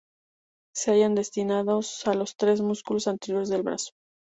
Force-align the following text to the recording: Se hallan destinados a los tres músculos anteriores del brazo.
Se 0.75 0.89
hallan 0.89 1.13
destinados 1.13 2.07
a 2.07 2.15
los 2.15 2.35
tres 2.35 2.59
músculos 2.59 3.07
anteriores 3.07 3.49
del 3.49 3.61
brazo. 3.61 3.91